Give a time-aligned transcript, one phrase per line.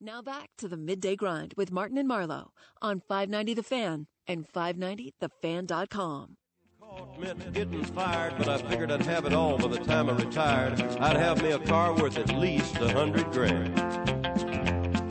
[0.00, 4.46] Now back to the midday grind with Martin and Marlowe on 590 The Fan and
[4.46, 6.36] 590thefan.com.
[7.18, 10.80] meant getting fired, but I figured I'd have it all by the time I retired.
[11.00, 13.76] I'd have me a car worth at least a hundred grand.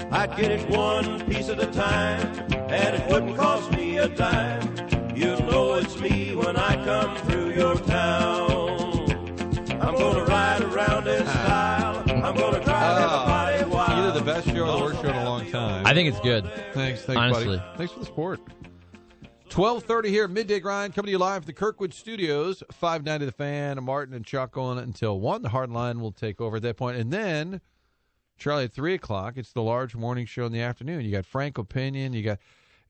[0.10, 2.26] I'd get it one piece at a time,
[2.69, 4.74] and it wouldn't cost me a dime.
[5.13, 9.12] You'll know it's me when I come through your town.
[9.81, 10.37] I'm gonna ride
[14.38, 15.85] best show the worst show in a long time.
[15.85, 16.45] I think it's good.
[16.73, 17.57] Thanks, thanks, Honestly.
[17.57, 17.77] buddy.
[17.77, 18.39] Thanks for the support.
[19.49, 22.61] Twelve thirty here, midday grind, coming to you live from the Kirkwood Studios.
[22.71, 25.41] Five ninety the fan, Martin and Chuck on until one.
[25.41, 27.61] The hard line will take over at that point, and then
[28.38, 29.38] Charlie at three o'clock.
[29.38, 31.03] It's the large morning show in the afternoon.
[31.03, 32.39] You got Frank Opinion, you got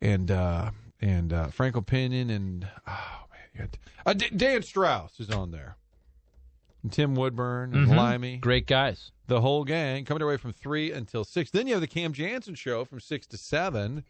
[0.01, 5.29] and uh and uh Frank Opinion, and oh man, you got uh, Dan Strauss is
[5.29, 5.77] on there,
[6.87, 7.97] and Tim Woodburn and Mhm.
[7.97, 9.11] Limey Great guys.
[9.27, 11.51] the whole gang coming away from three until six.
[11.51, 14.05] Then you have the Cam Jansen show from six to seven.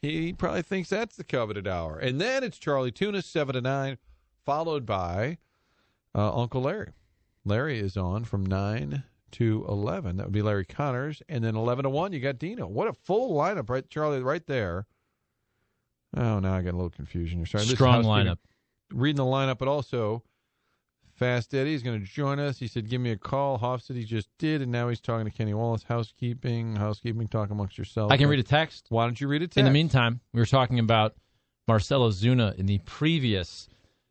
[0.00, 3.98] He probably thinks that's the coveted hour, and then it's Charlie Tunis seven to nine,
[4.46, 5.36] followed by
[6.14, 6.92] uh, Uncle Larry.
[7.44, 10.16] Larry is on from nine to eleven.
[10.16, 12.66] That would be Larry Connors, and then eleven to one you got Dino.
[12.66, 14.22] What a full lineup, right, Charlie?
[14.22, 14.86] Right there.
[16.16, 17.40] Oh, now I got a little confusion.
[17.40, 17.64] You're sorry.
[17.64, 18.38] Strong lineup.
[18.90, 20.22] Reading the lineup, but also
[21.14, 22.58] Fast Eddie is going to join us.
[22.58, 25.24] He said, "Give me a call." Hoff said he just did, and now he's talking
[25.24, 25.84] to Kenny Wallace.
[25.84, 27.28] Housekeeping, housekeeping.
[27.28, 28.12] Talk amongst yourselves.
[28.12, 28.86] I can read a text.
[28.88, 29.58] Why don't you read a text?
[29.58, 31.14] In the meantime, we were talking about
[31.68, 33.68] Marcell Ozuna in the previous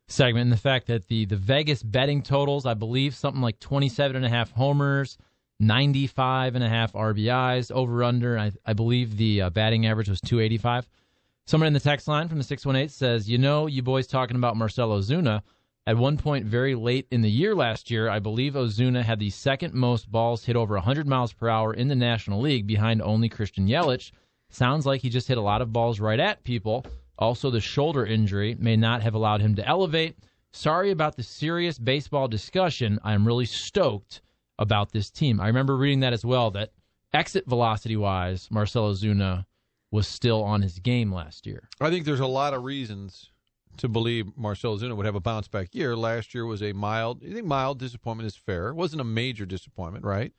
[0.08, 4.16] segment and the fact that the, the Vegas betting totals, I believe, something like 27
[4.16, 5.18] and a half homers,
[5.60, 8.38] 95 and a half RBIs, over under.
[8.38, 10.88] I, I believe the uh, batting average was 285.
[11.46, 14.56] Someone in the text line from the 618 says, You know, you boys talking about
[14.56, 15.42] Marcell Ozuna.
[15.86, 19.28] At one point, very late in the year last year, I believe Ozuna had the
[19.28, 23.28] second most balls hit over 100 miles per hour in the National League behind only
[23.28, 24.10] Christian Yelich.
[24.48, 26.86] Sounds like he just hit a lot of balls right at people.
[27.18, 30.16] Also, the shoulder injury may not have allowed him to elevate.
[30.52, 32.98] Sorry about the serious baseball discussion.
[33.04, 34.22] I'm really stoked
[34.58, 35.38] about this team.
[35.38, 36.72] I remember reading that as well, that
[37.12, 39.44] exit velocity wise, Marcell Ozuna
[39.90, 41.68] was still on his game last year.
[41.78, 43.30] I think there's a lot of reasons
[43.78, 45.96] to believe Marcell Ozuna would have a bounce back year.
[45.96, 47.22] Last year was a mild.
[47.22, 48.68] you think mild disappointment is fair.
[48.68, 50.32] It wasn't a major disappointment, right?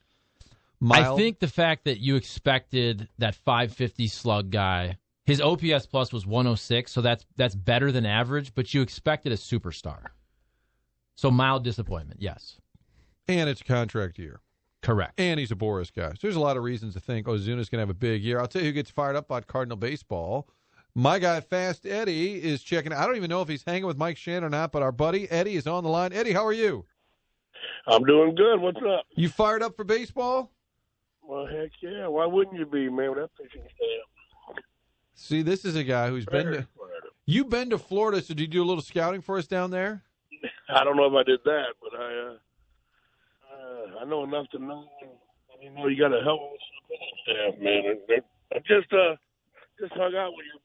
[0.80, 1.14] Mild.
[1.14, 6.26] I think the fact that you expected that 550 slug guy, his OPS plus was
[6.26, 10.06] 106, so that's that's better than average, but you expected a superstar.
[11.14, 12.60] So mild disappointment, yes.
[13.26, 14.40] and it's a contract year.
[14.82, 15.18] Correct.
[15.18, 16.10] And he's a Boras guy.
[16.10, 18.22] So there's a lot of reasons to think oh, Ozuna's going to have a big
[18.22, 18.38] year.
[18.38, 20.46] I'll tell you who gets fired up about Cardinal baseball.
[20.98, 22.90] My guy, Fast Eddie, is checking.
[22.90, 25.30] I don't even know if he's hanging with Mike Shannon or not, but our buddy
[25.30, 26.14] Eddie is on the line.
[26.14, 26.86] Eddie, how are you?
[27.86, 28.62] I'm doing good.
[28.62, 29.04] What's up?
[29.14, 30.50] You fired up for baseball?
[31.22, 32.06] Well, heck yeah.
[32.06, 33.10] Why wouldn't you be, man?
[33.10, 34.56] With that pitching staff.
[35.14, 36.66] See, this is a guy who's been to.
[37.26, 40.02] You've been to Florida, so did you do a little scouting for us down there?
[40.70, 42.36] I don't know if I did that, but I uh,
[43.52, 44.88] uh, I know enough to know.
[45.60, 48.22] You know, you got to help with the pitching staff, man.
[48.50, 49.16] I just uh,
[49.78, 50.60] just hung out with your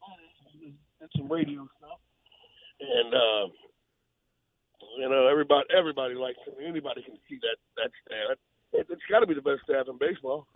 [1.01, 1.99] did some radio stuff,
[2.79, 3.47] and uh,
[4.97, 6.53] you know, everybody everybody likes him.
[6.65, 8.37] Anybody can see that that staff.
[8.73, 10.47] It, it's got to be the best staff in baseball.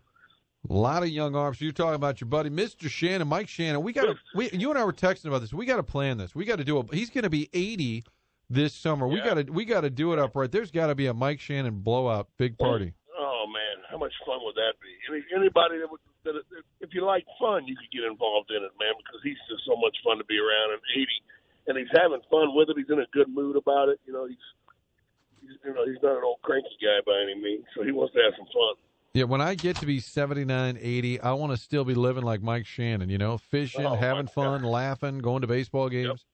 [0.69, 1.61] A lot of young arms.
[1.61, 2.89] You're talking about your buddy, Mr.
[2.89, 3.81] Shannon, Mike Shannon.
[3.83, 4.16] We got.
[4.35, 5.53] We, you and I were texting about this.
[5.53, 6.33] We got to plan this.
[6.33, 6.95] We got to do a.
[6.95, 8.03] He's going to be 80
[8.50, 9.07] this summer.
[9.07, 9.25] We Yeah.
[9.35, 9.51] got to.
[9.53, 10.51] We got to do it up right.
[10.51, 12.94] There's got to be a Mike Shannon blowout big party.
[13.17, 14.89] Oh man, how much fun would that be?
[15.13, 16.36] Any, anybody that would, that,
[16.81, 19.75] if you like fun, you could get involved in it, man, because he's just so
[19.78, 20.74] much fun to be around.
[20.74, 21.18] And eighty,
[21.68, 22.78] and he's having fun with it.
[22.78, 24.00] He's in a good mood about it.
[24.06, 24.44] You know, he's,
[25.41, 28.13] he's you know, he's not an old cranky guy by any means, so he wants
[28.13, 28.75] to have some fun.
[29.13, 32.44] Yeah, when I get to be 79, 80, I want to still be living like
[32.44, 33.09] Mike Shannon.
[33.09, 36.25] You know, fishing, Oh, having fun, laughing, going to baseball games.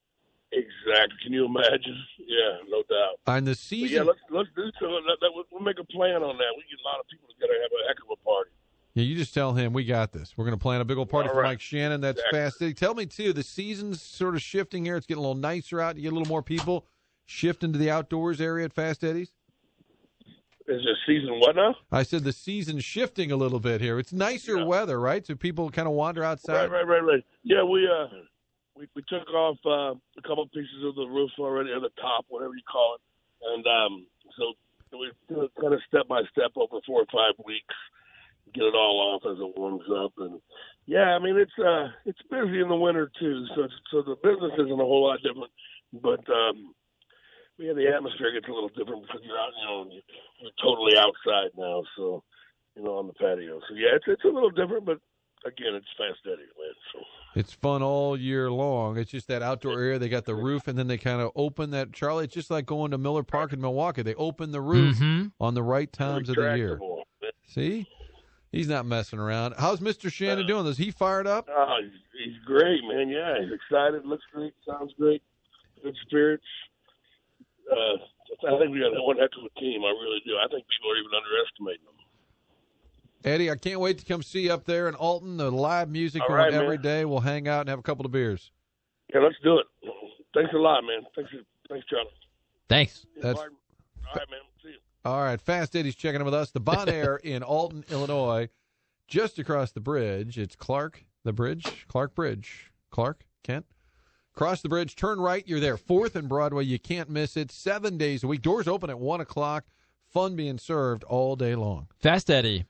[0.51, 1.15] Exactly.
[1.23, 1.95] Can you imagine?
[2.25, 3.21] Yeah, no doubt.
[3.27, 3.95] And the But season.
[3.95, 4.87] yeah, let's let's do so.
[4.87, 6.51] Let, let, we'll make a plan on that.
[6.57, 8.49] We get a lot of people together and have a heck of a party.
[8.93, 10.33] Yeah, you just tell him we got this.
[10.35, 11.51] We're going to plan a big old party All for right.
[11.51, 12.01] Mike Shannon.
[12.01, 12.67] That's Exactly.
[12.73, 12.77] fast.
[12.79, 13.31] Tell me too.
[13.31, 14.97] The season's sort of shifting here.
[14.97, 15.95] It's getting a little nicer out.
[15.95, 16.85] You get a little more people
[17.25, 19.31] shift into the outdoors area at Fast Eddie's.
[20.67, 21.75] Is this season what now?
[21.91, 23.97] I said the season's shifting a little bit here.
[23.97, 24.63] It's nicer Yeah.
[24.65, 25.25] weather, right?
[25.25, 26.69] So people kind of wander outside.
[26.69, 27.23] Right, right, right, right.
[27.43, 28.07] Yeah, we uh,
[28.75, 32.25] we we took off uh, a couple pieces of the roof already, or the top,
[32.29, 33.01] whatever you call it,
[33.53, 34.05] and um,
[34.37, 34.53] so
[34.97, 35.11] we
[35.59, 37.75] kind of step by step over four or five weeks,
[38.53, 40.39] get it all off as it warms up, and
[40.85, 44.51] yeah, I mean it's uh, it's busy in the winter too, so so the business
[44.57, 45.51] isn't a whole lot different,
[45.93, 46.73] but um,
[47.57, 49.85] yeah, the atmosphere gets a little different because you're out, you know,
[50.41, 52.23] you're totally outside now, so.
[52.75, 53.59] you know, on the patio.
[53.67, 54.97] So yeah, it's it's a little different, but
[55.45, 56.73] again, it's fast Eddie's, man.
[56.93, 56.99] So
[57.35, 58.97] It's fun all year long.
[58.97, 59.99] It's just that outdoor area.
[59.99, 61.91] They got the roof, and then they kind of open that.
[61.91, 64.03] Charlie, it's just like going to Miller Park in Milwaukee.
[64.03, 65.33] They open the roof Mhm.
[65.41, 66.79] on the right times of the year.
[67.47, 67.85] See,
[68.51, 69.55] he's not messing around.
[69.57, 70.65] How's Mister Shannon doing?
[70.67, 71.47] Is he fired up?
[71.51, 71.91] Oh, he's,
[72.33, 73.09] he's great, man.
[73.09, 74.05] Yeah, he's excited.
[74.05, 74.53] Looks great.
[74.67, 75.21] Sounds great.
[75.83, 76.43] Good spirits.
[77.71, 77.97] Uh,
[78.47, 79.81] I think we got one heck of a team.
[79.83, 80.33] I really do.
[80.37, 81.95] I think people are even underestimating them.
[83.23, 85.37] Eddie, I can't wait to come see you up there in Alton.
[85.37, 86.83] The live music All going right, every man.
[86.83, 87.05] day.
[87.05, 88.51] We'll hang out and have a couple of beers.
[89.13, 89.65] Yeah, let's do it.
[90.33, 91.01] Thanks a lot, man.
[91.15, 91.29] Thanks,
[91.69, 92.09] thanks, Charlie.
[92.69, 93.05] Thanks.
[93.15, 93.57] Yeah, That's- Martin.
[94.07, 94.39] all right, man.
[94.63, 94.75] See you.
[95.05, 96.51] All right, Fast Eddie's checking in with us.
[96.51, 98.49] The Bon Air in Alton, Illinois,
[99.07, 100.37] just across the bridge.
[100.37, 102.71] It's Clark, the bridge, Clark Bridge.
[102.89, 103.65] Clark, Kent.
[104.33, 105.47] Cross the bridge, turn right.
[105.47, 105.77] You're there.
[105.77, 106.65] Fourth and Broadway.
[106.65, 107.51] You can't miss it.
[107.51, 108.41] Seven days a week.
[108.41, 109.65] Doors open at one o'clock.
[110.09, 111.87] Fun being served all day long.
[112.01, 112.65] Fast Eddie,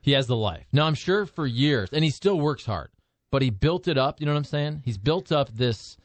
[0.00, 0.66] he has the life.
[0.72, 2.88] Now, I'm sure for years, and he still works hard,
[3.30, 4.18] but he built it up.
[4.18, 4.82] You know what I'm saying?
[4.84, 5.98] He's built up this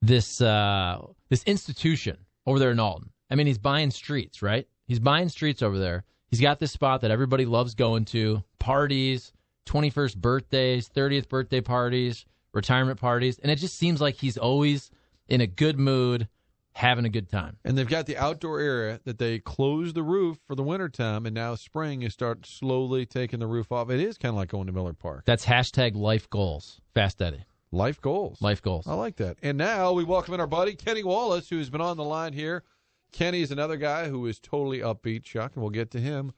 [0.00, 2.16] this uh, this institution
[2.46, 3.10] over there in Alton.
[3.30, 4.66] I mean, he's buying streets, right?
[4.90, 6.02] He's buying streets over there.
[6.32, 9.32] He's got this spot that everybody loves going to, parties,
[9.66, 14.90] 21st birthdays, 30th birthday parties, retirement parties, and it just seems like he's always
[15.28, 16.26] in a good mood,
[16.72, 17.56] having a good time.
[17.64, 21.36] And they've got the outdoor area that they close the roof for the wintertime, and
[21.36, 23.90] now spring you start slowly taking the roof off.
[23.90, 25.22] It is kind of like going to Miller Park.
[25.24, 26.80] That's hashtag life goals.
[26.94, 27.44] Fast Eddie.
[27.70, 28.42] Life goals.
[28.42, 28.88] Life goals.
[28.88, 29.36] I like that.
[29.40, 32.64] And now we welcome in our buddy Kenny Wallace, who's been on the line here.
[33.12, 36.32] Kenny is another guy who is totally upbeat, Chuck, and we'll get to him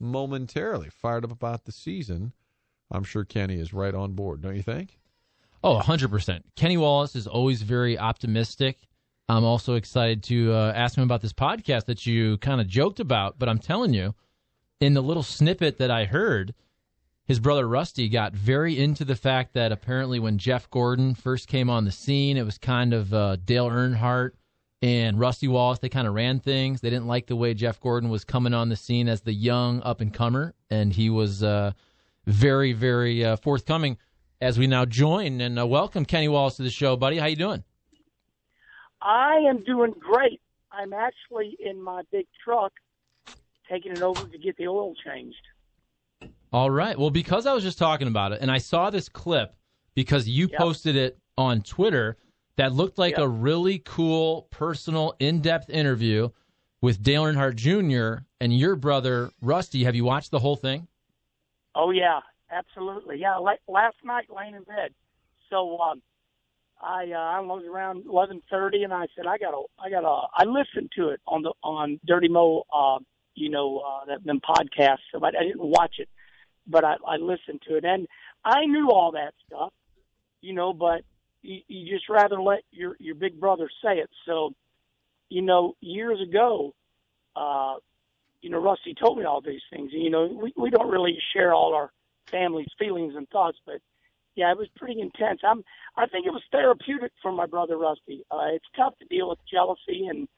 [0.00, 0.90] momentarily.
[0.90, 2.32] Fired up about the season.
[2.90, 4.98] I'm sure Kenny is right on board, don't you think?
[5.62, 6.42] Oh, 100%.
[6.56, 8.78] Kenny Wallace is always very optimistic.
[9.28, 13.00] I'm also excited to uh, ask him about this podcast that you kind of joked
[13.00, 14.14] about, but I'm telling you,
[14.80, 16.54] in the little snippet that I heard,
[17.26, 21.68] his brother Rusty got very into the fact that apparently when Jeff Gordon first came
[21.68, 24.30] on the scene, it was kind of uh, Dale Earnhardt
[24.82, 25.78] and Rusty Wallace.
[25.78, 26.80] They kind of ran things.
[26.80, 29.82] They didn't like the way Jeff Gordon was coming on the scene as the young
[29.82, 31.72] up and comer, and he was uh,
[32.26, 33.98] very, very uh, forthcoming.
[34.40, 37.18] As we now join and uh, welcome Kenny Wallace to the show, buddy.
[37.18, 37.64] How you doing?
[39.02, 40.40] I am doing great.
[40.70, 42.72] I'm actually in my big truck
[43.68, 45.40] taking it over to get the oil changed.
[46.52, 46.96] All right.
[46.98, 49.54] Well, because I was just talking about it, and I saw this clip
[49.94, 50.58] because you Yep.
[50.58, 52.16] posted it on Twitter
[52.58, 53.20] that looked like Yep.
[53.20, 56.28] a really cool, personal, in-depth interview
[56.80, 58.24] with Dale Earnhardt Jr.
[58.40, 59.84] and your brother Rusty.
[59.84, 60.88] Have you watched the whole thing?
[61.76, 62.18] Oh yeah,
[62.50, 63.18] absolutely.
[63.18, 64.92] Yeah, la- last night laying in bed.
[65.48, 66.02] So um,
[66.82, 70.44] I uh, I was around eleven thirty, and I said I gotta I gotta I
[70.44, 72.98] listened to it on the on Dirty Mo, uh,
[73.36, 75.06] you know, uh, that them podcasts.
[75.12, 76.08] So I, I didn't watch it,
[76.66, 78.08] but I, I listened to it, and
[78.44, 79.72] I knew all that stuff,
[80.40, 80.72] you know.
[80.72, 81.02] But
[81.42, 84.10] you, you just rather let your your big brother say it.
[84.26, 84.54] So,
[85.28, 86.74] you know, years ago,
[87.36, 87.76] uh,
[88.40, 89.92] you know, Rusty told me all these things.
[89.92, 91.90] And, you know, we, we don't really share all our
[92.26, 93.80] family's feelings and thoughts, but
[94.34, 95.40] yeah, it was pretty intense.
[95.42, 95.64] I'm,
[95.96, 98.24] I think it was therapeutic for my brother Rusty.
[98.30, 100.28] Uh, it's tough to deal with jealousy and,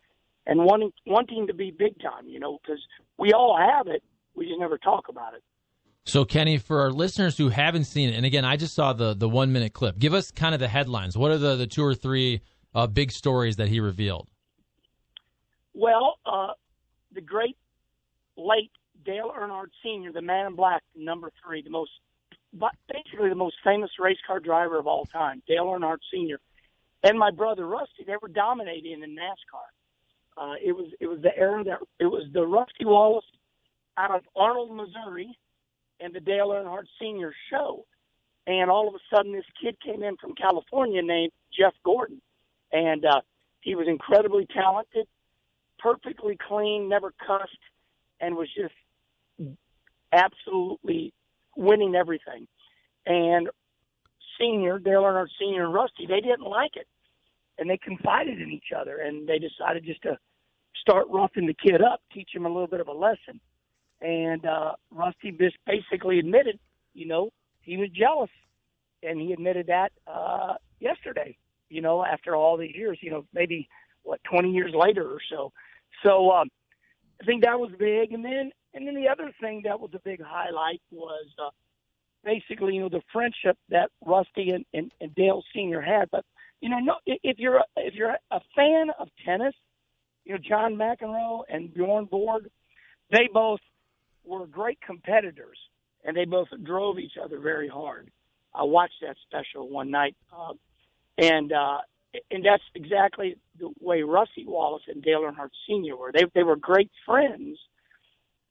[0.47, 2.81] and wanting, wanting to be big time, you know, because
[3.19, 4.03] we all have it.
[4.35, 5.43] We just never talk about it.
[6.11, 9.15] So, Kenny, for our listeners who haven't seen it, and again, I just saw the
[9.15, 9.97] the one minute clip.
[9.97, 11.17] Give us kind of the headlines.
[11.17, 12.41] What are the the two or three
[12.75, 14.27] uh, big stories that he revealed?
[15.73, 16.55] Well, uh,
[17.13, 17.57] the great
[18.37, 18.73] late
[19.05, 21.93] Dale Earnhardt Sr., the man in black, number three, the most,
[22.93, 26.41] basically the most famous race car driver of all time, Dale Earnhardt Sr.
[27.05, 30.37] And my brother Rusty, they were dominating in NASCAR.
[30.37, 33.25] Uh, it was it was the era that it was the Rusty Wallace
[33.97, 35.37] out of Arnold, Missouri,
[36.01, 37.35] and the Dale Earnhardt Sr.
[37.51, 37.85] show.
[38.47, 42.21] And all of a sudden, this kid came in from California named Jeff Gordon,
[42.73, 43.21] and uh,
[43.61, 45.07] he was incredibly talented,
[45.79, 47.53] perfectly clean, never cussed,
[48.21, 48.75] and was just
[50.13, 51.13] absolutely
[51.57, 52.49] winning everything.
[53.07, 53.49] And
[54.39, 56.87] Senior, Dale Earnhardt Senior and Rusty, they didn't like it,
[57.59, 60.19] and they confided in each other, and they decided just to
[60.81, 63.41] start roughing the kid up, teach him a little bit of a lesson.
[64.01, 66.59] And uh, Rusty basically admitted,
[66.95, 67.31] you know,
[67.61, 68.31] he was jealous,
[69.03, 71.37] and he admitted that uh, yesterday.
[71.69, 73.69] You know, after all these years, you know, maybe
[74.03, 75.53] what twenty years later or so.
[76.03, 76.49] So um,
[77.21, 80.01] I think that was big, and then and then the other thing that was a
[80.01, 81.51] big highlight was uh,
[82.25, 86.11] basically you know the friendship that Rusty and, and, and Dale Senior had.
[86.11, 86.25] But
[86.61, 89.55] you know, no, if you're a, if you're a fan of tennis,
[90.25, 92.49] you know John McEnroe and Bjorn Borg,
[93.11, 93.61] they both
[94.25, 95.59] were great competitors.
[96.05, 98.11] and they both drove each other very hard.
[98.55, 100.55] I watched that special one night, uh,
[101.19, 101.79] and uh,
[102.31, 105.97] and that's exactly the way Rusty Wallace and Dale Earnhardt Sr.
[105.97, 106.11] were.
[106.13, 107.59] They they were great friends,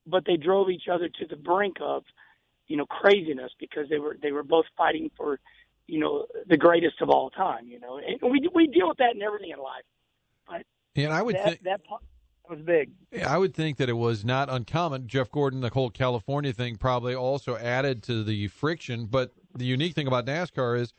[0.06, 2.04] but they drove each other to the brink of,
[2.68, 5.40] you know, craziness because they were they were both fighting for,
[5.88, 7.68] you know, the greatest of all time.
[7.68, 9.84] You know, and we we deal with that in everything in life.
[10.48, 12.00] But And I would that think that po-
[12.50, 12.92] was big.
[13.12, 15.08] Yeah, I would think that it was not uncommon.
[15.08, 19.06] Jeff Gordon, the whole California thing, probably also added to the friction.
[19.06, 20.94] But the unique thing about NASCAR is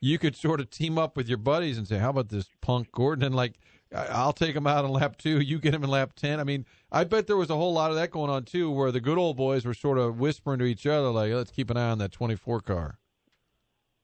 [0.00, 2.92] you could sort of team up with your buddies and say, "How about this punk
[2.92, 3.58] Gordon?" And like,
[3.94, 5.40] I'll take him out in lap two.
[5.40, 6.40] You get him in lap ten.
[6.40, 8.92] I mean, I bet there was a whole lot of that going on too, where
[8.92, 11.76] the good old boys were sort of whispering to each other, like, "Let's keep an
[11.76, 12.98] eye on that twenty-four car."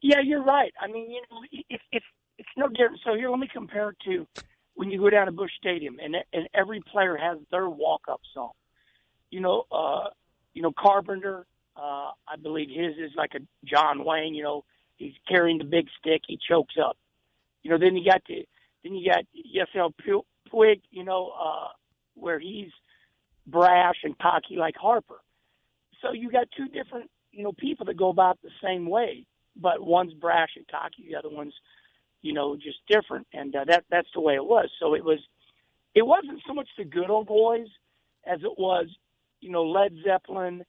[0.03, 0.73] Yeah, you're right.
[0.81, 1.39] I mean, you know,
[1.71, 2.07] it's it's
[2.39, 3.01] it's no different.
[3.05, 4.27] So here, let me compare it to
[4.75, 8.53] when you go down to Busch Stadium, and and every player has their walk-up song.
[9.31, 10.09] You know, uh,
[10.53, 11.47] you know Carpenter.
[11.77, 14.35] Uh, I believe his is like a John Wayne.
[14.35, 14.65] You know,
[14.97, 16.23] he's carrying the big stick.
[16.27, 16.97] He chokes up.
[17.63, 18.47] You know, then you got the
[18.83, 20.83] then you got Yasiel Pu- Puig.
[20.91, 21.69] You know, uh,
[22.15, 22.71] where he's
[23.47, 25.21] brash and cocky like Harper.
[26.01, 29.27] So you got two different you know people that go about the same way
[29.57, 31.55] but one's brash and cocky, the other one's,
[32.25, 34.71] you know, just different, and uh, that that's the way it was.
[34.81, 35.19] So it was,
[35.95, 37.67] it wasn't so much the good old boys
[38.27, 38.87] as it was,
[39.43, 40.65] you know, Led Zeppelin,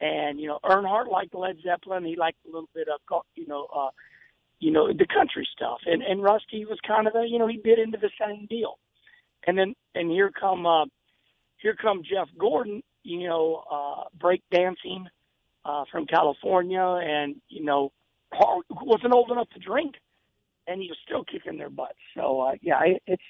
[0.00, 2.04] and you know, Earnhardt liked Led Zeppelin.
[2.04, 3.00] He liked a little bit of,
[3.34, 3.90] you know, uh,
[4.60, 7.56] you know, the country stuff, and and Rusty was kind of a, you know, he
[7.56, 8.78] bit into the same deal,
[9.48, 10.84] and then and here come, uh,
[11.56, 15.08] here come Jeff Gordon, you know, uh, break dancing.
[15.62, 17.92] Uh, from California, and you know,
[18.70, 19.96] wasn't old enough to drink,
[20.70, 21.98] and was still kicking their butts.
[22.16, 23.22] So uh, yeah, it's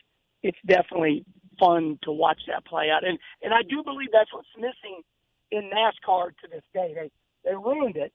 [0.42, 1.24] it's definitely
[1.58, 5.02] fun to watch that play out, and and I do believe that's what's missing
[5.50, 6.92] in NASCAR to this day.
[6.94, 7.10] They
[7.44, 8.12] they ruined it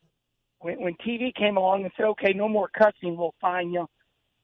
[0.60, 3.88] when when TV came along and said, okay, no more cussing, we'll fine you,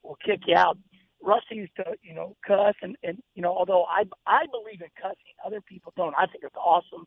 [0.03, 0.77] we'll kick you out.
[1.23, 4.89] Rusty used to you know cuss, and and you know although I I believe in
[4.99, 6.15] cussing, other people don't.
[6.17, 7.05] I think it's awesome.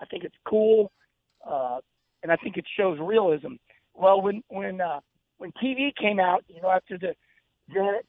[0.00, 0.92] I think it's cool,
[1.48, 1.78] uh,
[2.22, 3.54] and I think it shows realism.
[3.94, 5.00] Well, when when uh,
[5.38, 7.14] when TV came out, you know, after the
[7.72, 8.06] Janet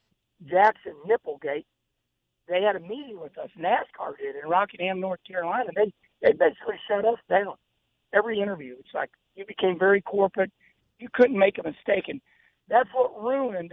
[0.48, 1.64] Jackson Nipplegate,
[2.48, 3.48] they had a meeting with us.
[3.58, 5.70] NASCAR did in Rockingham, North Carolina.
[5.74, 7.54] They they basically shut us down.
[8.12, 10.50] Every interview, it's like you became very corporate.
[10.98, 12.20] You couldn't make a mistake, and
[12.68, 13.72] that's what ruined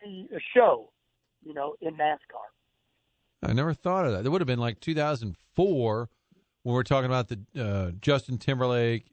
[0.00, 0.90] the, the show.
[1.44, 2.46] You know, in NASCAR.
[3.42, 4.24] I never thought of that.
[4.24, 6.08] It would have been like 2004
[6.62, 9.06] when we're talking about the uh, Justin Timberlake,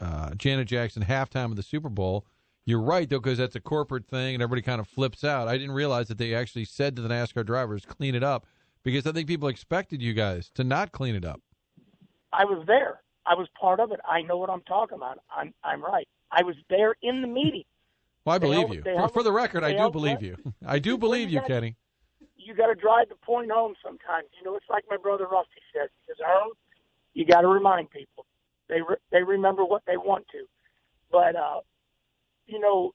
[0.00, 2.26] uh, Janet Jackson halftime of the Super Bowl.
[2.64, 5.48] You're right though, because that's a corporate thing, and everybody kind of flips out.
[5.48, 8.46] I didn't realize that they actually said to the NASCAR drivers, "Clean it up,"
[8.82, 11.40] because I think people expected you guys to not clean it up.
[12.32, 13.00] I was there.
[13.24, 14.00] I was part of it.
[14.06, 15.18] I know what I'm talking about.
[15.34, 16.06] I'm I'm right.
[16.30, 17.64] I was there in the meeting.
[18.24, 18.82] Well, I believe you.
[18.82, 20.36] For, for the record, I do believe you.
[20.66, 21.76] I do believe you Kenny.
[22.36, 24.28] You got to drive the point home sometimes.
[24.38, 25.88] You know, it's like my brother Rusty says.
[26.06, 26.52] He says, "Earl,
[27.14, 28.26] you got to remind people.
[28.68, 30.44] They re- they remember what they want to."
[31.10, 31.60] But uh,
[32.46, 32.92] you know,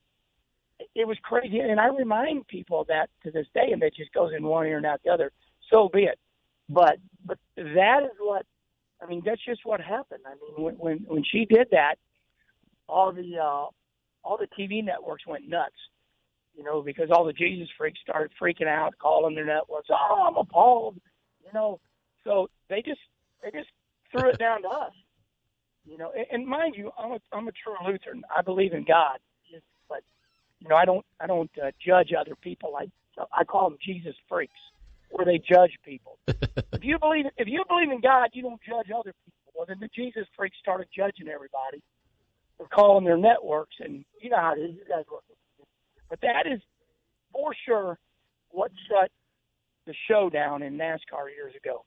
[0.95, 4.13] it was crazy, and I remind people of that to this day, and it just
[4.13, 5.31] goes in one ear and out the other.
[5.71, 6.19] So be it.
[6.69, 8.45] But but that is what
[9.01, 9.21] I mean.
[9.25, 10.21] That's just what happened.
[10.25, 11.95] I mean, when when when she did that,
[12.87, 13.67] all the uh,
[14.23, 15.75] all the TV networks went nuts.
[16.55, 19.89] You know, because all the Jesus freaks started freaking out, calling their networks.
[19.91, 20.99] Oh, I'm appalled.
[21.43, 21.79] You know,
[22.23, 23.01] so they just
[23.43, 23.69] they just
[24.11, 24.93] threw it down to us.
[25.85, 28.23] You know, and, and mind you, I'm a I'm a true Lutheran.
[28.35, 29.19] I believe in God,
[29.89, 30.03] but
[30.59, 32.75] you know, I don't I don't uh, judge other people.
[32.77, 32.87] I
[33.33, 34.59] I call them Jesus freaks,
[35.09, 36.19] where they judge people.
[36.27, 39.53] if you believe if you believe in God, you don't judge other people.
[39.55, 41.83] Well, then the Jesus freaks started judging everybody
[42.57, 44.75] for calling their networks, and you know how it is.
[44.75, 45.23] You guys work.
[46.09, 46.61] But that is
[47.31, 47.99] for sure
[48.49, 49.11] what shut
[49.85, 51.83] the show down in NASCAR years ago.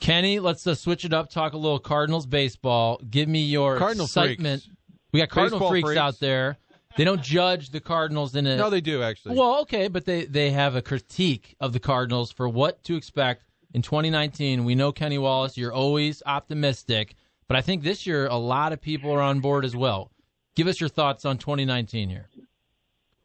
[0.00, 1.30] Kenny, let's uh, switch it up.
[1.30, 3.00] Talk a little Cardinals baseball.
[3.08, 4.62] Give me your Cardinal excitement.
[4.62, 4.76] freaks.
[5.12, 5.98] We got Cardinal freaks, freaks.
[5.98, 6.58] out there.
[6.96, 9.36] They don't judge the Cardinals in a No, they do actually.
[9.36, 13.44] well, okay, but they they have a critique of the Cardinals for what to expect
[13.72, 14.64] in 2019.
[14.64, 17.14] We know Kenny Wallace, you're always optimistic,
[17.46, 20.10] but I think this year a lot of people are on board as well.
[20.56, 22.28] Give us your thoughts on 2019 here.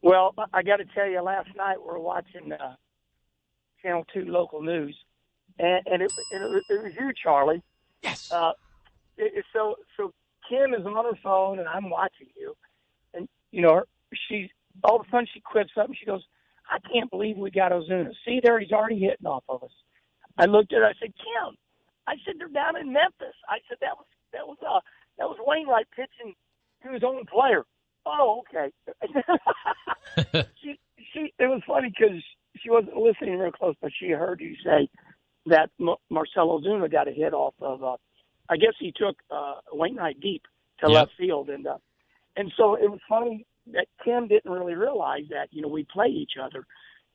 [0.02, 2.76] Well, I got to tell you, last night we're watching uh,
[3.82, 4.96] Channel Two local news,
[5.58, 7.62] and, and it, and it, was- it was you, Charlie.
[8.02, 8.30] Yes.
[8.30, 8.52] Uh,
[9.16, 10.12] it, it- so so
[10.48, 12.54] Kim is on her phone, and I'm watching you,
[13.14, 13.82] and you know
[14.28, 14.50] she
[14.84, 16.22] all of a sudden she quips up and she goes,
[16.70, 18.10] "I can't believe we got Ozuna.
[18.24, 19.70] See there, he's already hitting off of us."
[20.38, 20.86] I looked at her.
[20.86, 21.56] I said, "Kim,"
[22.06, 24.80] I said, "They're down in Memphis." I said, "That was that was uh
[25.18, 26.34] that was Wainwright pitching
[26.84, 27.64] to his own player.
[28.04, 28.70] Oh, okay.
[30.62, 30.78] she
[31.12, 32.22] she it was funny because
[32.62, 34.88] she wasn't listening real close, but she heard you say
[35.46, 37.82] that M- Marcell Ozuna got a hit off of.
[37.82, 37.96] Uh,
[38.48, 40.42] I guess he took uh, Wainwright deep
[40.80, 40.90] to Yep.
[40.90, 41.78] left field, and uh,
[42.36, 46.08] and so it was funny that Kim didn't really realize that you know we play
[46.08, 46.64] each other,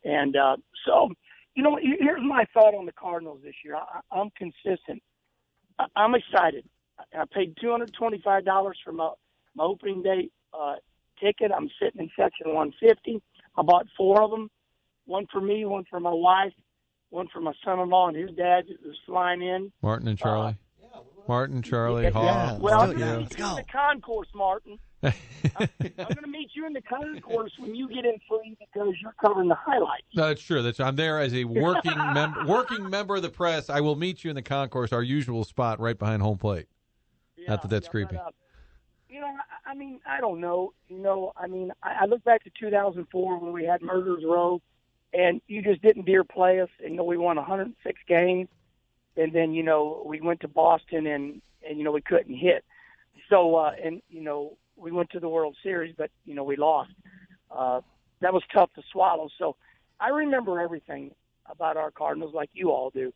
[0.03, 1.09] and uh, so
[1.55, 3.75] you know here's my thought on the Cardinals this year.
[3.75, 5.01] I, I'm consistent.
[5.79, 6.65] I, I'm excited.
[7.00, 9.11] I I paid two hundred twenty-five dollars for my
[9.55, 10.75] my opening day uh,
[11.21, 11.51] ticket.
[11.55, 13.21] I'm sitting in section 150.
[13.57, 14.50] I bought four of them,
[15.05, 16.53] one for me, one for my wife,
[17.12, 19.72] one for my son-in-law and his dad who's flying in.
[19.84, 20.58] Martin and Charlie.
[21.27, 22.58] Martin, Charlie, Yeah, Haw.
[22.60, 24.80] Well, I'm going to meet you in the concourse, Martin.
[25.03, 25.13] I'm
[25.56, 29.48] going to meet you in the concourse when you get in free because you're covering
[29.48, 30.03] the highlights.
[30.15, 30.62] No, that's true.
[30.62, 33.70] That's I'm there as a working member, working member of the press.
[33.70, 36.68] I will meet you in the concourse, our usual spot, right behind home plate.
[37.48, 38.15] Not that that's creepy.
[38.15, 38.32] But, uh,
[39.10, 40.74] you know, I, I mean, I don't know.
[40.88, 44.62] You know, I mean, I, I look back to 2004 when we had Murderers Row,
[45.13, 46.70] and you just didn't dare play us.
[46.84, 48.50] And, you know, we won 106 games,
[49.18, 52.63] and then you know we went to Boston, and and you know we couldn't hit.
[53.30, 56.56] So, uh, and you know we went to the World Series, but you know we
[56.56, 56.91] lost.
[57.50, 57.82] Uh,
[58.22, 59.30] that was tough to swallow.
[59.38, 59.56] So,
[60.00, 61.12] I remember everything
[61.46, 63.13] about our Cardinals, like you all do.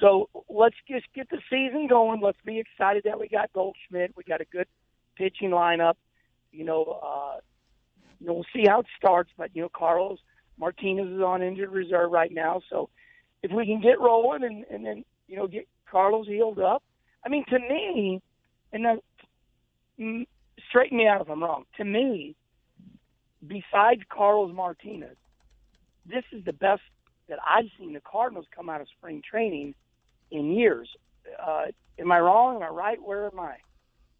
[0.00, 2.20] So let's just get the season going.
[2.20, 4.12] Let's be excited that we got Goldschmidt.
[4.16, 4.66] We got a good
[5.16, 5.94] pitching lineup.
[6.52, 7.40] You know, uh,
[8.20, 9.30] you know, we'll see how it starts.
[9.38, 10.18] But you know, Carlos
[10.58, 12.60] Martinez is on injured reserve right now.
[12.70, 12.88] So
[13.42, 16.82] if we can get rolling and and then you know get Carlos healed up,
[17.24, 18.22] I mean, to me,
[18.72, 19.00] and then
[19.98, 20.26] mm,
[20.68, 21.64] straighten me out if I'm wrong.
[21.76, 22.34] To me,
[23.46, 25.16] besides Carlos Martinez,
[26.08, 26.82] this is the best
[27.28, 29.74] that I've seen the Cardinals come out of spring training
[30.30, 30.88] in years.
[31.44, 31.66] Uh,
[31.98, 32.56] am I wrong?
[32.56, 33.02] Am I right?
[33.02, 33.56] Where am I?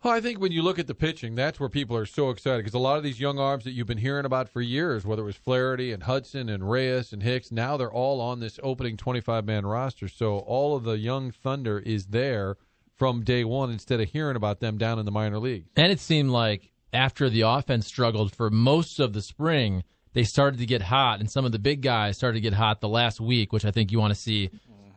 [0.07, 2.59] Well, I think when you look at the pitching, that's where people are so excited
[2.59, 5.23] because a lot of these young arms that you've been hearing about for years, whether
[5.23, 8.97] it was Flaherty and Hudson and Reyes and Hicks, now they're all on this opening
[8.97, 10.07] 25 man roster.
[10.07, 12.57] So all of the young Thunder is there
[12.95, 15.71] from day one instead of hearing about them down in the minor leagues.
[15.75, 20.61] And it seemed like after the offense struggled for most of the spring, they started
[20.61, 23.21] to get hot, and some of the big guys started to get hot the last
[23.21, 24.51] week, which I think you want to see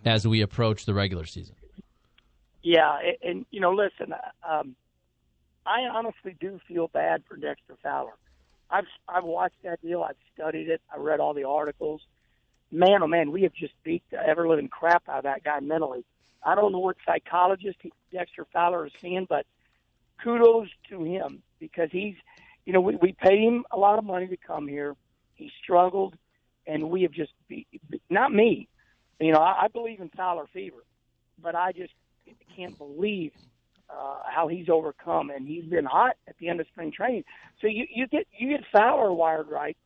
[0.06, 1.56] as we approach the regular season.
[2.62, 4.14] Yeah, and, and you know, listen,
[4.48, 4.76] um,
[5.66, 8.14] I honestly do feel bad for Dexter Fowler.
[8.70, 10.04] I've I've watched that deal.
[10.04, 10.82] I've studied it.
[10.94, 12.02] I read all the articles.
[12.72, 15.60] Man, oh man, we have just beat the ever living crap out of that guy
[15.60, 16.06] mentally.
[16.44, 17.80] I don't know what psychologist
[18.12, 19.46] Dexter Fowler is seeing, but
[20.24, 22.16] kudos to him because he's,
[22.66, 24.96] you know, we, we paid him a lot of money to come here.
[25.36, 26.16] He struggled,
[26.68, 27.68] and we have just beat,
[28.10, 28.68] not me.
[29.20, 30.84] You know, I, I believe in Fowler fever,
[31.42, 31.94] but I just
[32.56, 33.32] can't believe
[33.90, 37.24] uh, how he's overcome, and he's been hot at the end of spring training.
[37.62, 39.78] So you you get you get Fowler wired right.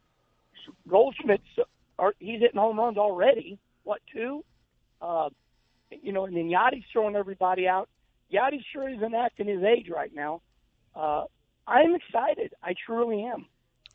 [0.88, 1.44] Goldschmidt's
[2.00, 3.60] are he's hitting home runs already.
[3.84, 4.44] What two?
[5.02, 5.30] Uh,
[6.02, 7.90] you know, and then Yadi's throwing everybody out.
[8.32, 10.42] Yachty sure isn't acting his age right now.
[10.96, 11.26] Uh,
[11.68, 12.54] I'm excited.
[12.64, 13.46] I truly am.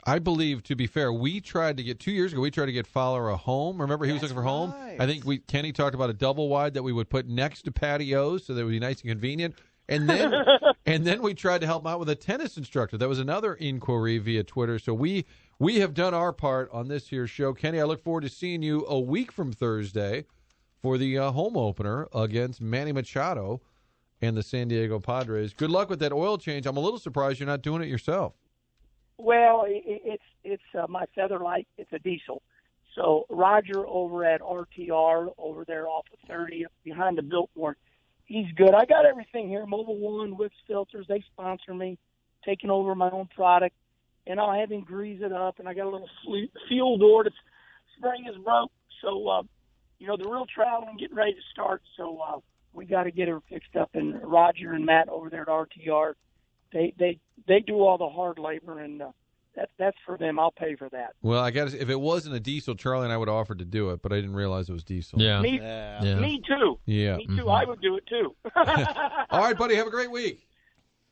[0.05, 2.41] I believe, to be fair, we tried to get two years ago.
[2.41, 3.81] We tried to get Fowler a home.
[3.81, 4.73] Remember, he was looking for home.
[4.97, 7.71] I think we Kenny talked about a double wide that we would put next to
[7.71, 9.55] patios, so that would be nice and convenient.
[9.89, 10.33] And then,
[10.85, 12.97] and then we tried to help him out with a tennis instructor.
[12.97, 14.79] That was another inquiry via Twitter.
[14.79, 15.25] So we
[15.57, 17.53] we have done our part on this here show.
[17.53, 20.25] Kenny, I look forward to seeing you a week from Thursday
[20.81, 23.61] for the uh, home opener against Manny Machado
[24.21, 25.53] and the San Diego Padres.
[25.53, 26.65] Good luck with that oil change.
[26.65, 28.33] I'm a little surprised you're not doing it yourself.
[29.17, 31.65] Well, it, it- it's it's uh, my Featherlite.
[31.77, 32.41] It's a diesel.
[32.95, 37.75] So Roger over at RTR over there off of 30 behind the Biltmore,
[38.29, 38.73] he's good.
[38.73, 39.65] I got everything here.
[39.65, 41.97] Mobil One, Whips Filters, they sponsor me,
[42.45, 43.75] taking over my own product,
[44.25, 45.59] and I'll have him grease it up.
[45.59, 46.09] And I got a little
[46.69, 47.35] fuel door that's
[47.97, 48.71] spring is broke.
[49.01, 49.41] So, uh,
[49.97, 51.81] you know, the real traveling getting ready to start.
[51.97, 52.39] So uh,
[52.71, 53.89] we got to get her fixed up.
[53.93, 56.13] And Roger and Matt over there at RTR,
[56.71, 59.11] they they they do all the hard labor, and uh,
[59.59, 60.39] that that's for them.
[60.39, 61.13] I'll pay for that.
[61.21, 63.59] Well, I got to if it wasn't a diesel, Charlie and I would have offered
[63.59, 65.21] to do it, but I didn't realize it was diesel.
[65.21, 65.41] Yeah.
[65.41, 66.03] Me, Yeah.
[66.03, 66.15] Yeah.
[66.15, 66.79] me too.
[66.85, 67.17] Yeah.
[67.17, 67.33] Me too.
[67.43, 67.51] Mhm.
[67.61, 68.35] I would do it too.
[69.29, 69.75] All right, buddy.
[69.75, 70.47] Have a great week.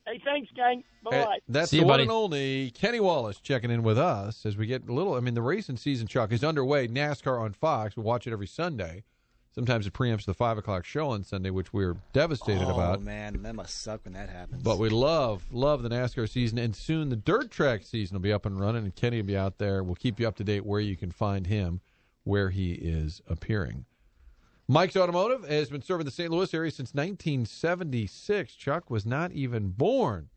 [0.06, 0.82] hey, thanks, gang.
[1.04, 2.02] Bye Hey, that's See the you, one buddy.
[2.04, 5.14] and only Kenny Wallace checking in with us as we get a little.
[5.14, 6.88] I mean, the racing season, Chuck, is underway.
[6.88, 7.96] NASCAR on Fox.
[7.96, 9.04] We watch it every Sunday.
[9.54, 12.98] Sometimes it preempts the five o'clock show on Sunday, which we're devastated oh, about.
[12.98, 14.62] Oh man, that must suck when that happens.
[14.62, 18.32] But we love love the NASCAR season, and soon the dirt track season will be
[18.32, 19.82] up and running, and Kenny will be out there.
[19.82, 21.80] We'll keep you up to date where you can find him,
[22.24, 23.86] where he is appearing.
[24.70, 26.30] Mike's Automotive has been serving the St.
[26.30, 28.54] Louis area since 1976.
[28.54, 30.28] Chuck was not even born.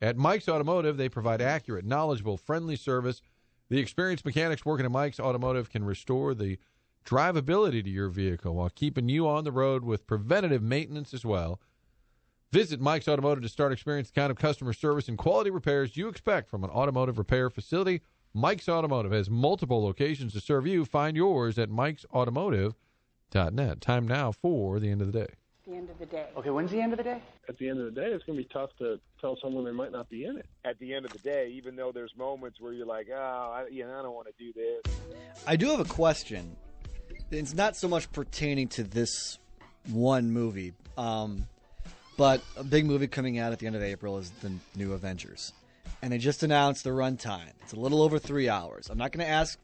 [0.00, 3.20] At Mike's Automotive, they provide accurate, knowledgeable, friendly service.
[3.68, 6.58] The experienced mechanics working at Mike's Automotive can restore the
[7.04, 11.60] drivability to your vehicle while keeping you on the road with preventative maintenance as well.
[12.52, 16.08] Visit Mike's Automotive to start experiencing the kind of customer service and quality repairs you
[16.08, 18.00] expect from an automotive repair facility.
[18.32, 20.84] Mike's Automotive has multiple locations to serve you.
[20.84, 23.80] Find yours at mikesautomotive.net.
[23.80, 25.26] Time now for the end of the day.
[25.66, 26.26] the end of the day.
[26.36, 27.20] Okay, when's the end of the day?
[27.48, 29.72] At the end of the day, it's going to be tough to tell someone they
[29.72, 30.46] might not be in it.
[30.64, 33.66] At the end of the day, even though there's moments where you're like, oh, I,
[33.70, 34.94] you know, I don't want to do this.
[35.46, 36.56] I do have a question.
[37.30, 39.38] It's not so much pertaining to this
[39.88, 41.46] one movie, um,
[42.16, 45.52] but a big movie coming out at the end of April is the new Avengers,
[46.02, 47.52] and they just announced the runtime.
[47.62, 48.88] It's a little over three hours.
[48.90, 49.58] I'm not going to ask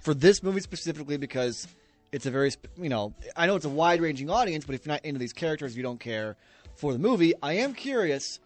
[0.00, 1.66] for this movie specifically because
[2.12, 4.94] it's a very you know I know it's a wide ranging audience, but if you're
[4.94, 6.36] not into these characters, you don't care
[6.76, 7.34] for the movie.
[7.42, 8.38] I am curious: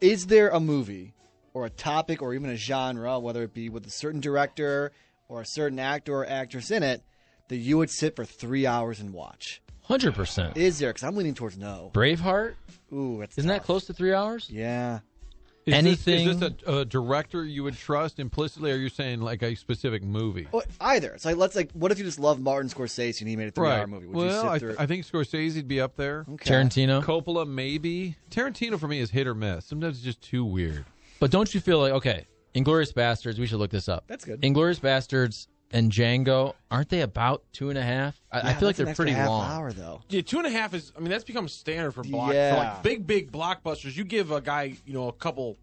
[0.00, 1.14] is there a movie
[1.54, 4.92] or a topic or even a genre, whether it be with a certain director
[5.28, 7.02] or a certain actor or actress in it,
[7.48, 9.62] that you would sit for three hours and watch?
[9.82, 10.56] Hundred percent.
[10.56, 10.90] Is there?
[10.90, 11.90] Because I'm leaning towards no.
[11.92, 12.54] Braveheart
[12.92, 14.48] Ooh, it's isn't that close to three hours?
[14.50, 15.00] Yeah.
[15.66, 18.90] Is Anything- This, is this a, a director you would trust implicitly, or are you
[18.90, 20.46] saying like a specific movie?
[20.52, 21.12] Well, either.
[21.12, 23.50] It's like let's like, what if you just love Martin Scorsese and he made a
[23.50, 24.06] three-hour movie?
[24.06, 24.76] Would you well, sit I, through?
[24.78, 26.26] I think Scorsese'd be up there.
[26.34, 26.50] Okay.
[26.50, 27.02] Tarantino.
[27.02, 28.16] Coppola, maybe.
[28.30, 29.64] Tarantino for me is hit or miss.
[29.64, 30.84] Sometimes it's just too weird.
[31.18, 33.38] But don't you feel like okay, Inglourious Basterds?
[33.38, 34.04] We should look this up.
[34.06, 34.42] That's good.
[34.42, 38.18] Inglourious Basterds and Django aren't they about two and a half?
[38.30, 39.50] I, I feel like they're pretty half long.
[39.50, 40.00] Hour though.
[40.08, 40.92] Yeah, two and a half is.
[40.96, 42.56] I mean, that's become standard for block for Yeah.
[42.56, 43.96] like big, big blockbusters.
[43.96, 45.58] You give a guy, you know, a couple,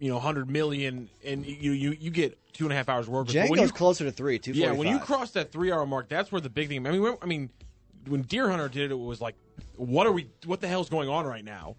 [0.00, 3.28] you know, hundred million, and you you you get two and a half hours work.
[3.28, 4.40] When Django's you, closer to three.
[4.40, 4.50] Two.
[4.52, 6.84] yeah, when you cross that three hour mark, that's where the big thing.
[6.84, 7.48] I mean, I mean,
[8.08, 9.36] when Deer Hunter did it, it was like,
[9.76, 10.28] what are we?
[10.44, 11.76] What the hell's going on right now?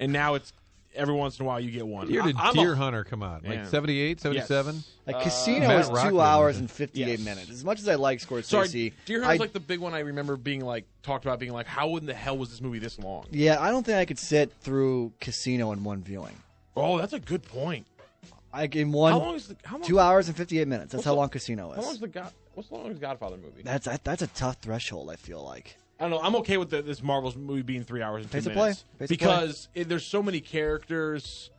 [0.00, 0.52] And now it's
[0.94, 2.08] every once in a while you get one.
[2.10, 3.44] Year did I- I'm Deer a- Hunter come out?
[3.44, 3.66] Like Yeah.
[3.66, 4.74] 78, 77?
[4.76, 4.84] Yes.
[5.06, 7.20] like uh, Casino Matt is two Rockman hours and fifty-eight Yes.
[7.20, 7.50] minutes.
[7.50, 10.00] As much as I like Scorsese, Sorry, Deer Hunter's I- like the big one I
[10.00, 12.98] remember being like talked about being like, how in the hell was this movie this
[12.98, 13.26] long?
[13.30, 16.36] yeah, I don't think I could sit through Casino in one viewing.
[16.76, 17.86] Oh, that's a good point.
[18.54, 20.92] I in one how long is the how long, two hours and fifty-eight minutes.
[20.92, 21.76] That's What's how the- long Casino is.
[21.76, 22.00] How long is is.
[22.00, 22.32] the God?
[22.54, 23.62] What's the longest Godfather movie?
[23.62, 25.08] That's that, that's a tough threshold.
[25.10, 25.76] I feel like.
[26.02, 26.26] I don't know.
[26.26, 28.82] I'm okay with the, this Marvel's movie being three hours and two Pace of minutes
[28.82, 28.98] play.
[28.98, 31.50] Pace of because it, there's so many characters.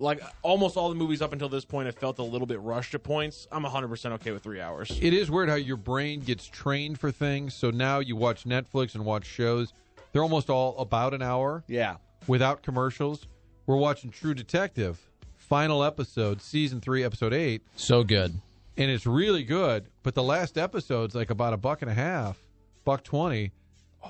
[0.00, 2.94] Like almost all the movies up until this point have felt a little bit rushed
[2.94, 3.48] at points.
[3.50, 4.96] I'm 100 percent okay with three hours.
[5.02, 7.54] It is weird how your brain gets trained for things.
[7.54, 9.72] So now you watch Netflix and watch shows.
[10.12, 11.96] They're almost all about an hour Yeah.
[12.28, 13.26] without commercials.
[13.66, 15.00] We're watching True Detective,
[15.36, 18.32] final episode, season three, episode eight, So good.
[18.76, 19.86] and it's really good.
[20.04, 22.38] But the last episode's like about a buck and a half,
[22.84, 23.50] buck twenty.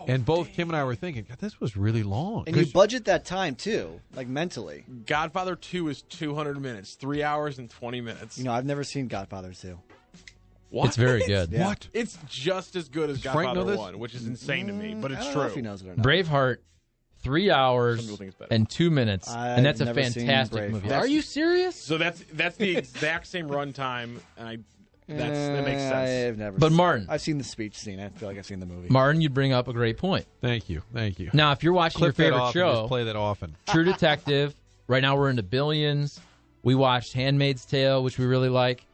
[0.00, 2.44] Oh, and both Kim and I were thinking, God, this was really long.
[2.46, 4.84] And you budget that time too, like mentally.
[5.06, 8.38] Godfather 2 is 200 minutes, three hours and 20 minutes.
[8.38, 9.78] You know, I've never seen Godfather 2.
[10.70, 10.87] what?
[10.88, 11.50] It's very good.
[11.52, 11.66] Yeah.
[11.66, 11.88] What?
[11.92, 15.00] It's just as good as Does Frank Godfather 1, which is insane to me, mm,
[15.00, 15.42] but I it's don't true.
[15.42, 16.04] know if he knows it or not.
[16.06, 16.58] Braveheart,
[17.22, 18.54] three hours people think it's better.
[18.54, 20.88] and two minutes, I've and that's a fantastic movie.
[20.88, 20.98] Braveheart.
[20.98, 21.74] Are you serious?
[21.76, 24.58] So that's that's the exact same runtime, and I
[25.08, 26.28] that's that makes Eh, sense.
[26.32, 26.58] I've never.
[26.58, 27.98] But seen- Martin, I've seen the speech scene.
[28.00, 28.88] I feel like I've seen the movie.
[28.90, 30.26] Martin, you bring up a great point.
[30.40, 31.30] Thank you, thank you.
[31.32, 33.56] Now, if you're watching Clip your favorite off and just show, play that often.
[33.68, 34.54] True Detective.
[34.86, 36.20] Right now, we're into Billions.
[36.62, 38.84] We watched Handmaid's Tale, which we really like.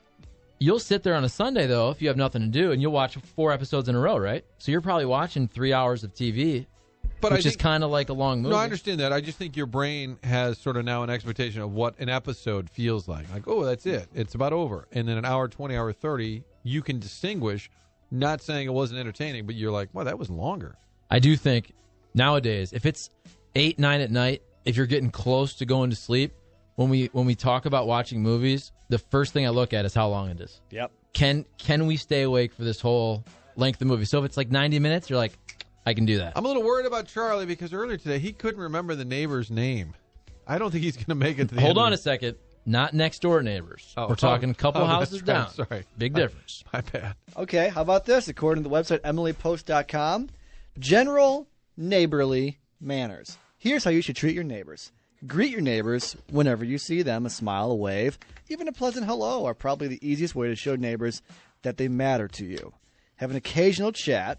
[0.60, 2.92] You'll sit there on a Sunday though, if you have nothing to do, and you'll
[2.92, 4.44] watch four episodes in a row, right?
[4.58, 6.66] So you're probably watching three hours of TV,
[7.24, 8.54] But I which is kind of like a long movie.
[8.54, 9.12] No, I understand that.
[9.12, 12.68] I just think your brain has sort of now an expectation of what an episode
[12.68, 13.32] feels like.
[13.32, 14.08] Like, oh, that's it.
[14.14, 14.86] It's about over.
[14.92, 17.70] And then an hour 20, hour 30, you can distinguish,
[18.10, 20.76] not saying it wasn't entertaining, but you're like, well, that was longer.
[21.10, 21.72] I do think
[22.14, 23.10] nowadays, if it's
[23.54, 26.32] eight, nine at night, if you're getting close to going to sleep,
[26.76, 29.94] when we when we talk about watching movies, the first thing I look at is
[29.94, 30.60] how long it is.
[30.70, 30.90] Yep.
[31.12, 33.24] Can can we stay awake for this whole
[33.56, 34.04] length of movie?
[34.04, 35.32] So if it's like 90 minutes, you're like,
[35.86, 36.32] I can do that.
[36.36, 39.94] I'm a little worried about Charlie because earlier today he couldn't remember the neighbor's name.
[40.46, 41.96] I don't think he's going to make it to the Hold end of on a
[41.96, 42.36] the- second.
[42.66, 43.92] Not next door neighbors.
[43.94, 45.26] Oh, We're talking a couple oh, houses right.
[45.26, 45.50] down.
[45.50, 45.84] Sorry.
[45.98, 46.64] Big difference.
[46.72, 47.14] My bad.
[47.36, 48.26] Okay, how about this?
[48.28, 50.30] According to the website emilypost.com,
[50.78, 53.36] general neighborly manners.
[53.58, 54.92] Here's how you should treat your neighbors.
[55.26, 57.26] Greet your neighbors whenever you see them.
[57.26, 58.18] A smile, a wave,
[58.48, 61.20] even a pleasant hello are probably the easiest way to show neighbors
[61.62, 62.72] that they matter to you.
[63.16, 64.38] Have an occasional chat.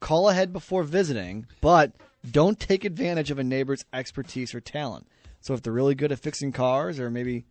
[0.00, 1.92] Call ahead before visiting, but
[2.30, 5.06] don't take advantage of a neighbor's expertise or talent.
[5.40, 7.44] So if they're really good at fixing cars or maybe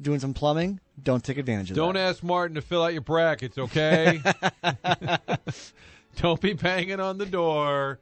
[0.00, 1.80] doing some plumbing, don't take advantage of it.
[1.80, 2.08] Don't that.
[2.08, 4.20] ask Martin to fill out your brackets, okay?
[6.16, 7.98] Don't be banging on the door,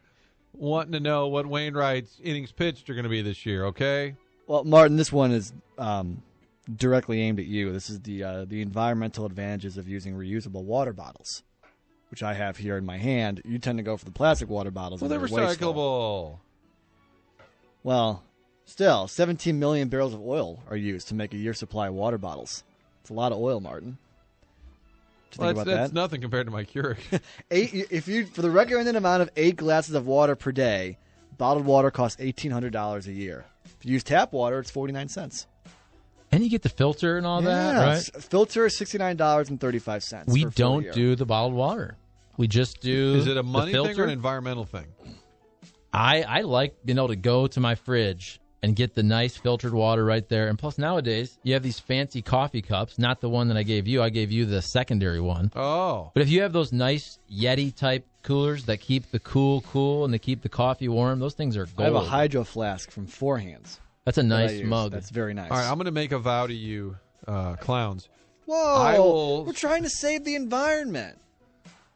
[0.53, 3.67] wanting to know what Wainwright's innings pitched are going to be this year.
[3.67, 4.15] Okay.
[4.47, 6.23] Well, Martin, this one is um,
[6.77, 7.73] directly aimed at you.
[7.73, 11.43] This is the uh, the environmental advantages of using reusable water bottles,
[12.13, 13.41] which I have here in my hand.
[13.43, 15.01] You tend to go for the plastic water bottles.
[15.01, 16.41] Well, they're recyclable.
[17.83, 18.23] Well,
[18.67, 22.19] still, 17 million barrels of oil are used to make a year's supply of water
[22.19, 22.65] bottles.
[23.01, 23.97] It's a lot of oil, Martin.
[25.33, 25.95] You Well, think that's, about that's that?
[25.95, 26.99] nothing compared to my Keurig.
[27.51, 30.99] Eight, if you for the recommended amount of eight glasses of water per day,
[31.39, 33.47] bottled water costs eighteen hundred dollars a year.
[33.65, 35.47] If you use tap water, it's forty nine cents.
[36.31, 38.23] And you get the filter and all that, right?
[38.23, 40.31] Filter is sixty nine dollars and thirty five cents.
[40.31, 41.97] We don't do the bottled water.
[42.43, 43.15] We just do.
[43.15, 44.87] Is it a money thing or an environmental thing?
[45.93, 49.73] I I like being able to go to my fridge and get the nice filtered
[49.73, 50.49] water right there.
[50.49, 52.99] And plus, nowadays you have these fancy coffee cups.
[52.99, 54.03] Not the one that I gave you.
[54.03, 55.53] I gave you the secondary one.
[55.55, 60.05] Oh, But if you have those nice Yeti type coolers that keep the cool cool
[60.05, 61.81] and they keep the coffee warm, those things are gold.
[61.81, 63.79] I have a hydro flask from Four Hands.
[64.05, 64.67] That's a nice use.
[64.69, 64.91] mug.
[64.91, 65.53] That's very nice.
[65.53, 65.69] all right.
[65.69, 66.97] I'm going to make a vow to you,
[67.29, 68.09] uh, clowns.
[68.47, 68.57] Whoa!
[68.83, 71.19] I will- We're trying to save the environment.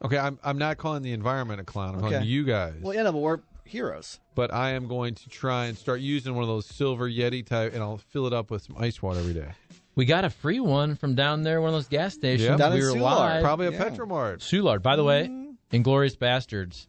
[0.06, 1.94] Okay, I'm I'm not calling the environment a clown.
[1.94, 2.24] I'm calling Okay.
[2.24, 2.74] you guys.
[2.80, 4.20] Well, yeah, no, but we're heroes.
[4.34, 7.74] but I am going to try and start using one of those silver Yeti type,
[7.74, 9.48] and I'll fill it up with some ice water every day.
[9.96, 12.48] we got a free one from down there, one of those gas stations.
[12.48, 12.56] Yeah.
[12.56, 13.00] Down we in were Soulard.
[13.00, 13.42] live.
[13.42, 13.84] Probably a Yeah.
[13.88, 14.38] Petromart.
[14.38, 14.82] Soulard.
[14.82, 15.54] By the way, Mm.
[15.72, 16.86] Inglourious Basterds,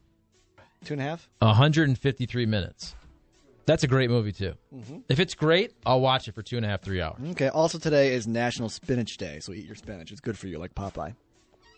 [0.85, 1.27] Two and a half.
[1.39, 2.93] 153 minutes.
[3.65, 4.53] That's a great movie too.
[4.73, 4.99] Mm-hmm.
[5.09, 7.17] If it's great, I'll watch it for two and a half, three hours.
[7.31, 7.47] Okay.
[7.49, 10.11] Also, today is National Spinach Day, so eat your spinach.
[10.11, 11.15] It's good for you, like Popeye.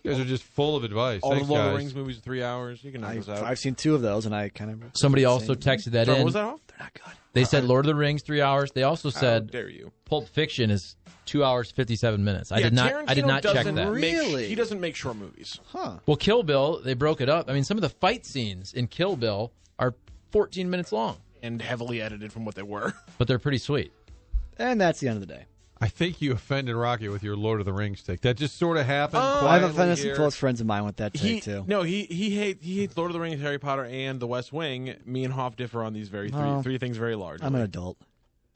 [0.03, 1.21] You guys are just full of advice.
[1.23, 1.73] All Thanks, the Lord of guys.
[1.73, 2.83] the Rings movies are three hours.
[2.83, 3.43] You can knock I, those out.
[3.43, 5.55] I've seen two of those, and I kind of Somebody also Same.
[5.61, 6.21] texted that Sorry, in.
[6.23, 6.59] what was that off?
[6.67, 7.13] They're not good.
[7.33, 8.71] They said Lord of the Rings three hours.
[8.71, 9.91] They also How said dare you?
[10.05, 12.51] Pulp Fiction is two hours fifty seven minutes.
[12.51, 12.93] I Yeah, did not.
[13.09, 13.91] I did Tarantino not check doesn't that.
[13.93, 14.47] make- Really?
[14.47, 15.59] he doesn't make short movies.
[15.67, 15.99] Huh.
[16.05, 17.49] Well, Kill Bill, they broke it up.
[17.49, 19.93] I mean, some of the fight scenes in Kill Bill are
[20.31, 22.93] fourteen minutes long, and heavily edited from what they were.
[23.19, 23.91] but they're pretty sweet.
[24.57, 25.45] And that's the end of the day.
[25.81, 28.21] I think you offended Rocky with your Lord of the Rings take.
[28.21, 29.23] That just sort of happened.
[29.23, 29.27] Oh.
[29.27, 31.63] I've quietly offended some close friends of mine with that He too.
[31.67, 34.51] no, he he hates he hates Lord of the Rings, Harry Potter, and The West
[34.51, 34.95] Wing.
[35.05, 36.61] Me and Hoff differ on these very three Oh.
[36.61, 37.41] three things very large.
[37.41, 37.97] I'm an adult.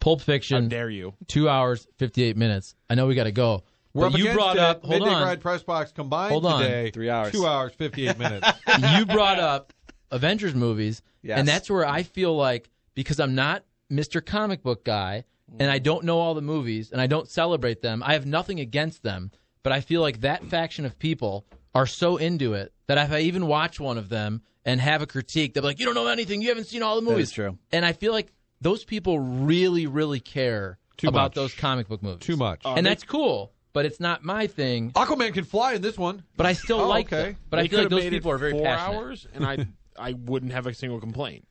[0.02, 1.14] Pulp How Fiction, dare you?
[1.28, 2.76] two hours fifty eight minutes.
[2.90, 3.64] I know we got to go.
[3.94, 4.62] We're but up you brought it.
[4.62, 4.84] up.
[4.84, 5.24] Hold Midday on.
[5.24, 6.62] Ride Press Box combined Hold on.
[6.64, 6.92] today.
[6.92, 7.32] Three hours.
[7.32, 8.48] Two hours, 58 minutes.
[8.98, 9.72] you brought up
[10.12, 11.40] Avengers movies, Yes.
[11.40, 14.26] and that's where I feel like because I'm not Mr.
[14.26, 15.24] Comic Book guy,
[15.60, 18.02] and I don't know all the movies, and I don't celebrate them.
[18.06, 19.32] I have nothing against them,
[19.64, 23.20] but I feel like that faction of people are so into it that if I
[23.22, 26.42] even watch one of them and have a critique, they're like, "You don't know anything.
[26.42, 27.58] You haven't seen all the movies." is true.
[27.72, 31.36] And I feel like those people really, really care Too about much.
[31.36, 32.26] those comic book movies.
[32.26, 32.62] Too much.
[32.66, 34.92] Uh, and that's cool, but it's not my thing.
[34.92, 36.24] Aquaman can fly in this one.
[36.38, 37.24] But I still Oh, like okay.
[37.32, 37.38] them.
[37.50, 38.98] But I They feel like could've those made it people are very four passionate.
[38.98, 39.68] hours, and I
[40.00, 41.46] I wouldn't have a single complaint.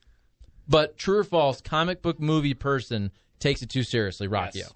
[0.69, 3.11] But true or false, comic book movie person
[3.43, 4.29] takes it too seriously.
[4.29, 4.55] Rockio.
[4.57, 4.73] Yes.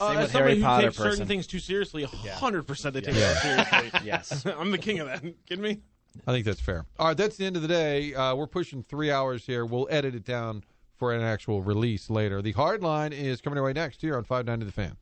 [0.00, 1.12] Uh, Same as with somebody Harry who Potter takes person.
[1.12, 3.32] certain things too seriously, hundred percent they take Yeah.
[3.32, 3.36] it
[3.68, 4.00] seriously.
[4.04, 4.46] Yes.
[4.58, 5.20] I'm the king of that.
[5.46, 5.80] Kidding me?
[6.26, 6.86] I think that's fair.
[6.98, 8.14] All right, that's the end of the day.
[8.14, 9.64] Uh, we're pushing three hours here.
[9.66, 10.64] We'll edit it down
[10.96, 12.40] for an actual release later.
[12.42, 14.96] The hard line is coming your way next here on 590 The Fan.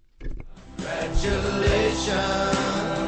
[0.77, 3.08] Congratulations.